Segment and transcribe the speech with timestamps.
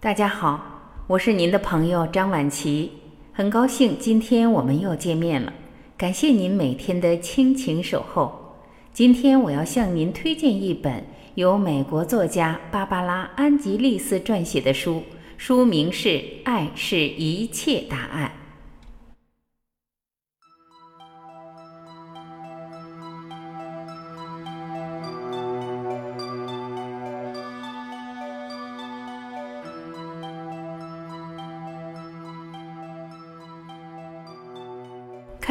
[0.00, 0.60] 大家好，
[1.08, 2.92] 我是您的朋友张婉琪，
[3.32, 5.52] 很高兴今天我们又见面了。
[5.96, 8.60] 感谢您每天的倾情守候。
[8.92, 15.02] 今天我要向您推荐一本由美国作家芭芭拉·安吉丽斯撰写的书，
[15.36, 16.08] 书名是
[16.44, 18.30] 《爱是一切答案》。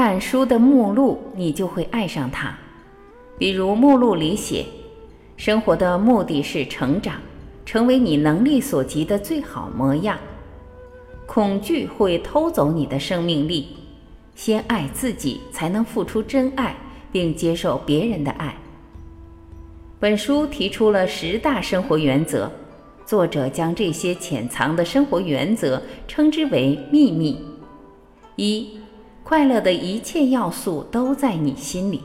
[0.07, 2.57] 看书的目录，你就会爱上它。
[3.37, 4.65] 比如目录里写
[5.35, 7.19] ：“生活的目的是成长，
[7.65, 10.17] 成为你能力所及的最好模样。”
[11.27, 13.67] 恐惧会偷走你的生命力。
[14.33, 16.73] 先爱自己，才能付出真爱，
[17.11, 18.55] 并接受别人的爱。
[19.99, 22.49] 本书提出了十大生活原则，
[23.05, 27.37] 作者将这些潜藏的生活原则称之为秘密。
[28.37, 28.79] 一
[29.27, 32.01] 快乐的一切要素都在你心里。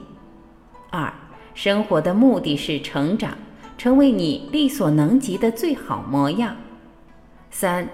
[0.90, 1.14] 二，
[1.54, 3.38] 生活的目的是成长，
[3.78, 6.56] 成为你力所能及的最好模样。
[7.48, 7.88] 三，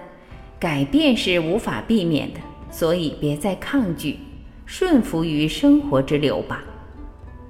[0.59, 2.39] 改变是无法避免的，
[2.71, 4.17] 所以别再抗拒，
[4.65, 6.63] 顺服于生活之流吧。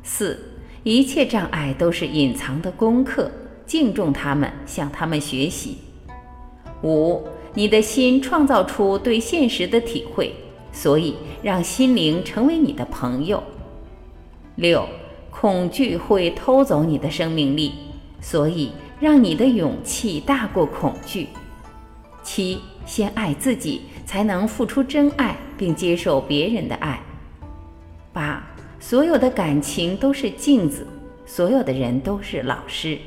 [0.04, 0.38] 四，
[0.84, 3.32] 一切障碍都是隐藏的功课，
[3.66, 5.78] 敬重他们，向他们学习。
[6.84, 10.36] 五，你的心创造出对现实的体会。
[10.72, 13.44] 所以，让心灵成为你的朋友。
[14.56, 14.88] 六，
[15.30, 17.74] 恐惧会偷走你的生命力，
[18.22, 21.28] 所以让你的勇气大过恐惧。
[22.24, 27.02] 七，先爱自己，才能付出真爱，并接受别人的爱。
[28.12, 28.44] 八，
[28.80, 30.86] 所有的感情都是镜子，
[31.26, 32.98] 所有的人都是老师。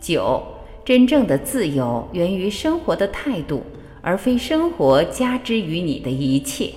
[0.00, 0.42] 九，
[0.84, 3.62] 真正的自由源于生活的态度。
[4.02, 6.70] 而非生活加之于你的一切。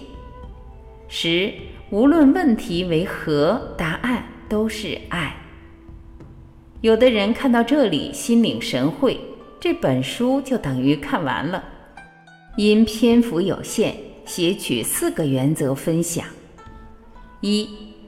[1.07, 1.51] 十，
[1.89, 5.35] 无论问题为何，答案都是爱。
[6.81, 9.19] 有的人看到这里心领神会，
[9.59, 11.63] 这本书就等于看完了。
[12.57, 13.95] 因篇幅有限，
[14.25, 16.25] 写取四个原则分享：
[17.41, 17.67] 一，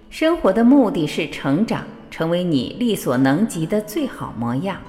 [0.09, 4.80] 生活的目的是成长，成为你力所能及的最好模样。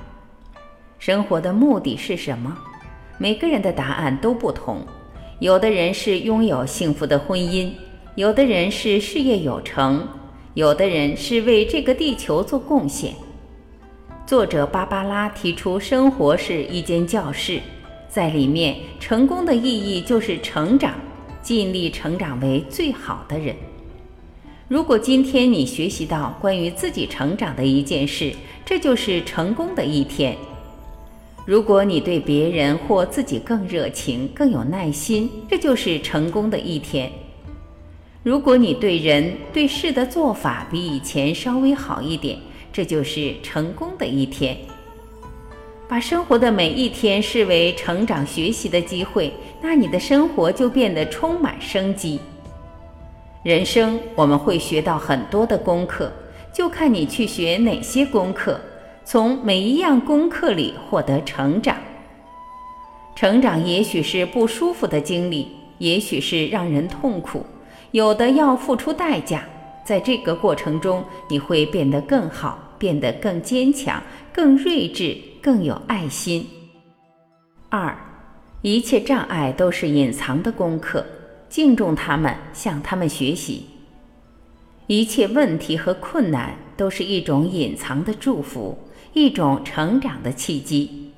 [0.98, 2.56] 生活的目的是什么？
[3.20, 4.80] 每个人的答案都不同，
[5.40, 7.68] 有的人是拥有幸福的婚姻，
[8.14, 10.06] 有的人是事业有成，
[10.54, 13.12] 有的人是为这个地球做贡献。
[14.24, 17.60] 作者芭芭拉提出，生活是一间教室，
[18.08, 20.94] 在里面，成功的意义就是成长，
[21.42, 23.56] 尽力成长为最好的人。
[24.68, 28.32] 如果今天你学习到关于自己成长的一件事，
[28.64, 30.36] 这就是成功的一天。
[31.48, 37.10] 如果你对别人或自己更热情、更有耐心，这就是成功的一天。
[38.22, 42.38] 如果你对人对事的做法比以前稍微好一点，
[42.70, 44.59] 这就是成功的一天。
[45.88, 49.32] 把生活的每一天视为成长学习的机会，
[49.62, 52.20] 那你的生活就变得充满生机。
[53.42, 56.12] 人生我们会学到很多的功课，
[56.53, 58.60] 就看你去学哪些功课。
[59.10, 61.74] 从每一样功课里获得成长。
[63.16, 65.48] 成长也许是不舒服的经历，
[65.78, 67.47] 也许是让人痛苦，
[67.92, 69.42] 有的要付出代价。
[69.82, 76.47] 在这个过程中，你会变得更好，变得更坚强，更睿智，更有爱心。
[77.70, 77.97] 二，
[78.60, 81.02] 一切障碍都是隐藏的功课，
[81.48, 83.64] 敬重他们，向他们学习。
[84.86, 88.76] 一切问题和困难都是一种隐藏的祝福。
[89.18, 91.10] 一种成长的契机。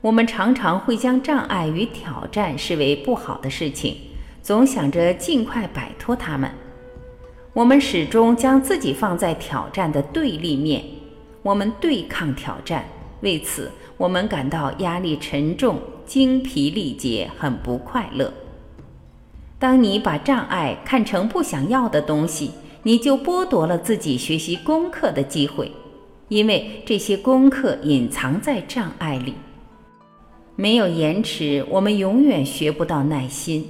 [0.00, 3.96] 我们常常会将障碍与挑战视为不好的事情，
[4.40, 6.48] 总想着尽快摆脱它们。
[7.52, 10.84] 我们始终将自己放在挑战的对立面，
[11.42, 12.84] 我们对抗挑战，
[13.22, 18.32] 为此我们感到压力沉重、精疲力竭，很不快乐。
[19.58, 22.52] 当你把障碍看成不想要的东西，
[22.84, 25.72] 你就剥夺了自己学习功课的机会。
[26.28, 29.34] 因为这些功课隐藏在障碍里，
[30.56, 33.62] 没有延迟，我们永远学不到耐心；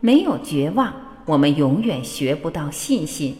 [0.00, 0.94] 没有绝望，
[1.24, 3.34] 我们永远学不到信心；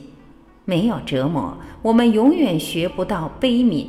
[0.64, 3.86] 没有折磨，我们永远学不到悲悯；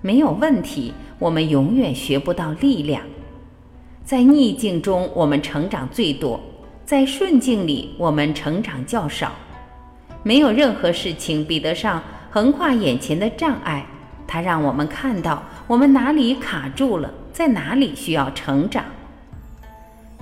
[0.00, 3.02] 没有问题，我们永远学不到力量。
[4.04, 6.38] 在逆境中，我们成长最多；
[6.84, 9.32] 在顺境里，我们成长较少。
[10.22, 12.00] 没有任何事情比得上
[12.30, 13.84] 横跨眼前的障碍。
[14.26, 18.84] 它让我们看到我们哪里卡住了，在哪里需要成长。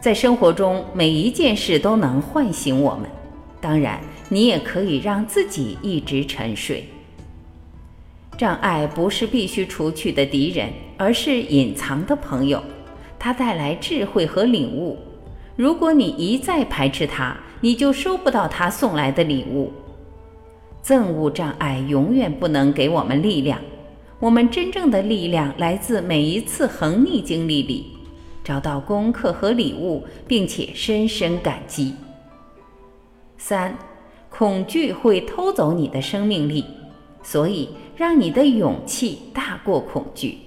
[0.00, 3.08] 在生活中，每一件事都能唤醒我们。
[3.60, 6.84] 当然，你也可以让自己一直沉睡。
[8.36, 12.60] 障碍不是必须除去的敌人，而是隐藏的朋友。
[13.18, 14.98] 它带来智慧和领悟。
[15.54, 19.70] 如果你一再排斥它，你就收不到它送来的礼物。
[20.82, 23.60] 憎恶障碍永远不能给我们力量。
[24.22, 27.86] 我们真正的力量来自每一次横逆经历里。
[28.44, 31.92] 找到功课和礼物，并且深深感激。
[33.36, 33.76] 三，
[34.30, 36.64] 恐惧会偷走你的生命力，
[37.20, 40.38] 所以让你的勇气大过恐惧。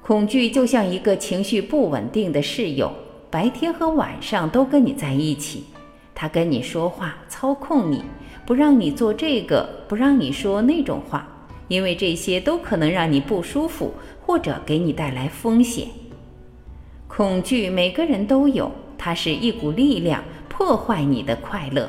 [0.00, 2.92] 恐惧就像一个情绪不稳定的室友，
[3.32, 5.64] 白天和晚上都跟你在一起，
[6.14, 8.04] 他跟你说话，操控你，
[8.46, 11.26] 不让你做这个，不让你说那种话，
[11.68, 13.94] 因为这些都可能让你不舒服，
[14.26, 15.86] 或者给你带来风险。
[17.06, 21.88] 恐惧每个人都有，它是一股力量，破坏你的快乐。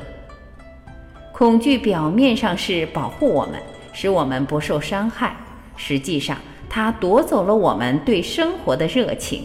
[1.32, 3.60] 恐惧表面上是保护我们，
[3.92, 5.34] 使我们不受伤害，
[5.76, 6.36] 实际上
[6.68, 9.44] 它夺走了我们对生活的热情。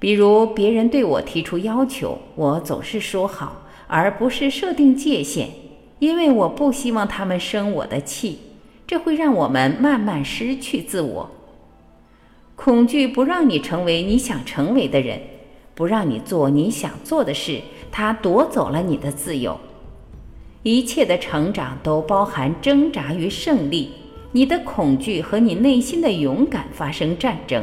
[0.00, 5.48] 比如别人对我提出要求，我总是说好，而不是设定界限，
[5.98, 8.38] 因为我不希望他们生我的气，
[8.88, 11.30] 这会让我们慢慢失去自我。
[12.56, 15.20] 恐惧不让你成为你想成为的人，
[15.74, 17.60] 不让你做你想做的事，
[17.92, 19.60] 它夺走了你的自由。
[20.62, 23.90] 一切的成长都包含挣扎与胜利。
[24.32, 27.62] 你的恐惧和你内心的勇敢发生战争。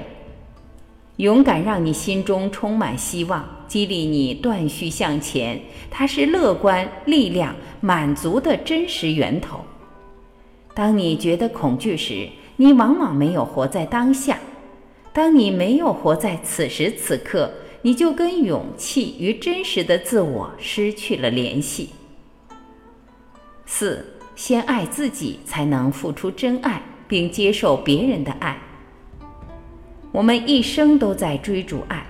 [1.17, 5.59] 勇敢让你心中充满希望，激励你断续向前。
[5.89, 9.59] 它是乐观、力量、满足的真实源头。
[10.75, 12.27] 当你觉得恐惧时，
[12.57, 14.37] 你往往没有活在当下。
[15.13, 17.49] 当你没有活在此时此刻，
[17.81, 21.91] 你就跟勇气与真实的自我失去了联系。
[23.65, 24.05] 四，
[24.35, 28.57] 先爱自己，才能付出真爱，并接受别人的爱。
[30.11, 32.05] 我们一生都在追逐爱，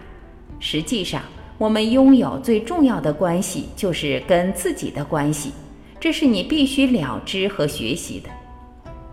[0.60, 1.22] 实际上，
[1.60, 5.52] 我们拥有最重要的关系就是跟自己的关系，
[6.00, 8.30] 这是你必须了知和学习的。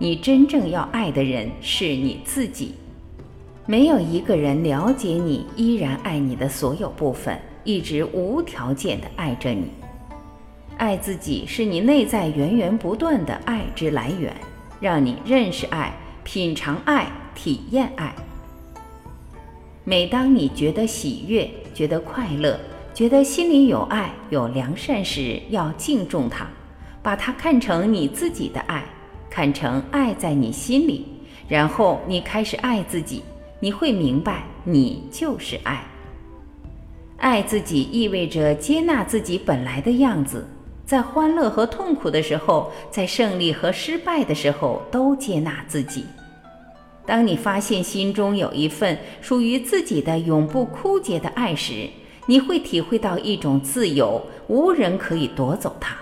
[0.03, 2.75] 你真正要爱的人是你自己。
[3.67, 9.71] 没有一个人了解你，依然爱你的所有部分，一直无条件的爱着你。
[10.77, 14.35] 爱自己是你内在源源不断的爱之来源，
[14.81, 15.95] 让你认识爱、
[16.25, 18.13] 品尝爱、体验爱。
[19.85, 22.59] 每当你觉得喜悦、觉得快乐、
[22.93, 26.49] 觉得心里有爱、有良善时，要敬重它，
[27.05, 28.85] 把它看成你自己的爱，
[29.33, 31.07] 看成爱在你心里，
[31.49, 33.23] 然后你开始爱自己。
[33.61, 35.83] 你会明白，你就是爱。
[37.17, 40.47] 爱自己意味着接纳自己本来的样子，
[40.85, 46.05] 在欢乐和痛苦的时候，在胜利和失败的时候，都接纳自己。
[47.07, 51.89] 当你发现心中有一份属于自己的永不枯竭的爱时，
[52.27, 55.97] 你会体会到一种自由，无人可以夺走它。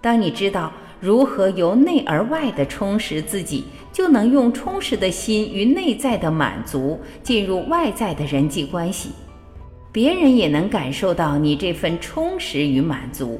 [0.00, 0.72] 当你知道。
[1.04, 9.10] 如何由内而外的充实自己，就能用充实的心与内在的满足进入外在的人际关系，
[9.92, 13.38] 别人也能感受到你这份充实与满足。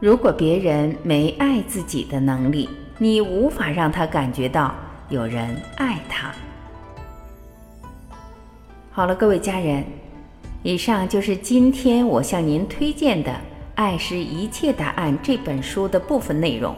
[0.00, 2.68] 如果别人没爱自己的能力，
[2.98, 4.74] 你无法让他感觉到
[5.08, 6.30] 有人爱他。
[8.90, 9.82] 好了，各位家人，
[10.62, 13.30] 以上就是今天我向您推荐的。
[13.82, 16.72] 《爱是一切答案》这本书的部分内容，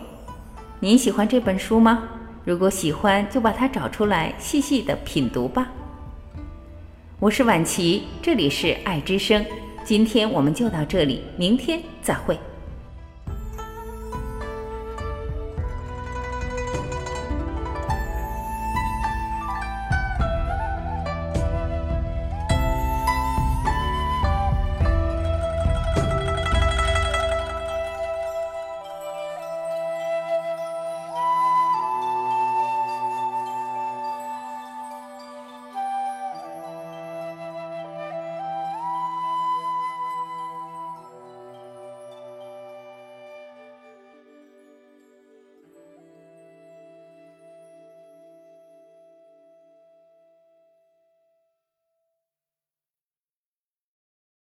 [0.80, 2.02] 您喜欢这本书吗？
[2.46, 5.70] 如果喜欢，就把它找出来，细细的品读吧。
[7.18, 9.44] 我是婉琪，这里是爱之声，
[9.84, 12.38] 今天我们就到这里，明天再会。